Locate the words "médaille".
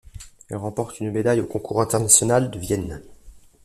1.11-1.41